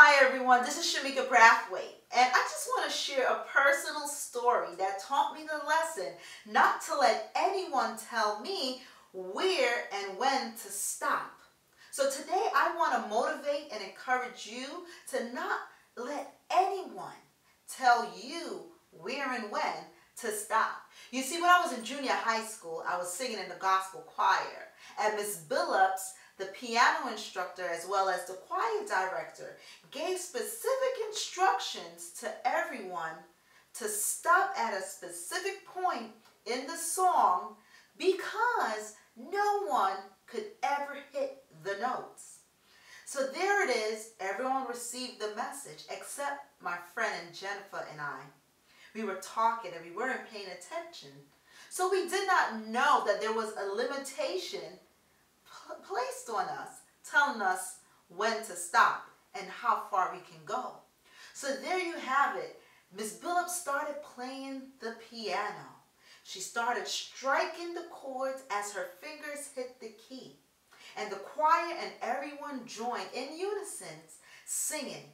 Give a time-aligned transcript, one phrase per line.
[0.00, 4.68] Hi everyone, this is Shemeka Brathwaite and I just want to share a personal story
[4.78, 6.12] that taught me the lesson
[6.46, 8.82] not to let anyone tell me
[9.12, 11.40] where and when to stop.
[11.90, 14.66] So today I want to motivate and encourage you
[15.10, 15.58] to not
[15.96, 17.18] let anyone
[17.68, 19.74] tell you where and when
[20.20, 20.82] to stop.
[21.10, 24.02] You see, when I was in junior high school, I was singing in the gospel
[24.06, 24.68] choir
[25.02, 29.56] and Miss Billups the piano instructor as well as the choir director
[29.90, 33.16] gave specific instructions to everyone
[33.74, 36.10] to stop at a specific point
[36.46, 37.56] in the song
[37.98, 39.96] because no one
[40.26, 42.38] could ever hit the notes.
[43.04, 48.20] So there it is, everyone received the message except my friend and Jennifer and I.
[48.94, 51.10] We were talking and we weren't paying attention.
[51.70, 54.78] So we did not know that there was a limitation
[57.28, 57.78] telling us
[58.08, 60.72] when to stop and how far we can go.
[61.34, 62.60] So there you have it.
[62.96, 65.76] Miss Billups started playing the piano.
[66.24, 70.36] She started striking the chords as her fingers hit the key.
[70.96, 73.88] And the choir and everyone joined in unison
[74.46, 75.12] singing.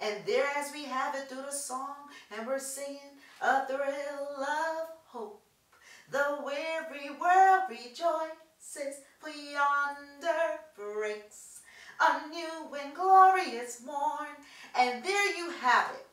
[0.00, 1.94] And there as we have it through the song,
[2.34, 5.42] and we're singing a thrill of hope.
[6.10, 11.60] The weary world rejoices for yonder breaks
[12.00, 14.28] a new and glorious morn.
[14.78, 16.06] And there you have it.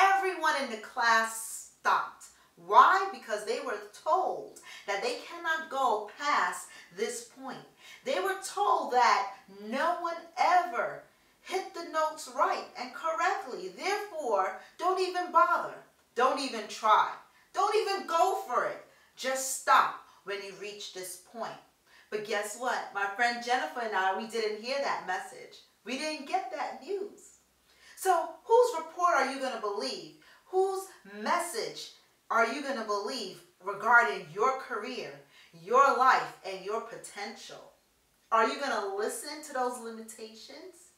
[0.00, 2.26] Everyone in the class stopped.
[2.66, 3.08] Why?
[3.12, 7.58] Because they were told that they cannot go past this point.
[8.04, 9.32] They were told that
[9.68, 11.02] no one ever
[11.42, 13.72] hit the notes right and correctly.
[13.76, 15.74] Therefore, don't even bother.
[16.14, 17.08] Don't even try.
[17.54, 18.84] Don't even go for it.
[19.16, 21.52] Just stop when you reach this point.
[22.10, 22.90] But guess what?
[22.94, 25.58] My friend Jennifer and I, we didn't hear that message.
[25.84, 27.38] We didn't get that news.
[27.96, 30.16] So whose report are you going to believe?
[30.46, 30.82] Whose
[31.22, 31.92] message
[32.30, 35.12] are you going to believe regarding your career,
[35.62, 37.72] your life, and your potential?
[38.32, 40.90] Are you going to listen to those limitations?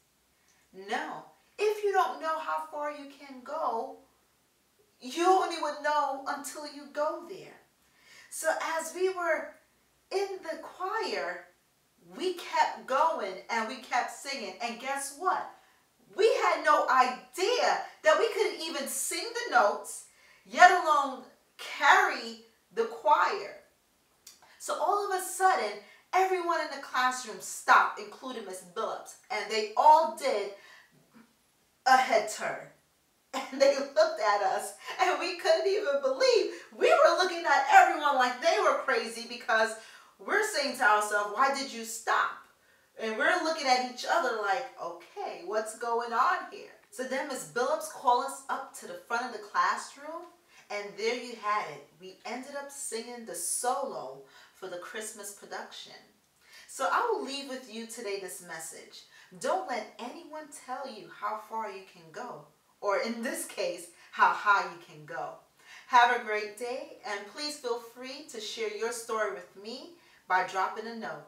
[0.73, 1.25] No.
[1.59, 3.97] If you don't know how far you can go,
[4.99, 7.59] you only would know until you go there.
[8.29, 8.49] So
[8.79, 9.53] as we were
[10.53, 11.45] the choir,
[12.15, 14.53] we kept going and we kept singing.
[14.61, 15.49] And guess what?
[16.15, 20.05] We had no idea that we couldn't even sing the notes,
[20.45, 21.23] yet alone
[21.57, 22.41] carry
[22.73, 23.57] the choir.
[24.59, 25.79] So all of a sudden,
[26.13, 30.51] everyone in the classroom stopped, including Miss Billups, and they all did
[31.85, 32.67] a head turn.
[33.51, 36.51] And they looked at us, and we couldn't even believe.
[36.77, 39.75] We were looking at everyone like they were crazy because
[40.25, 42.31] we're saying to ourselves, why did you stop?
[43.01, 46.71] And we're looking at each other like, okay, what's going on here?
[46.91, 50.27] So then Miss Billups called us up to the front of the classroom
[50.69, 51.87] and there you had it.
[51.99, 54.21] We ended up singing the solo
[54.55, 55.93] for the Christmas production.
[56.67, 59.03] So I will leave with you today this message.
[59.39, 62.45] Don't let anyone tell you how far you can go,
[62.81, 65.33] or in this case, how high you can go.
[65.87, 69.91] Have a great day, and please feel free to share your story with me
[70.27, 71.25] by dropping a note.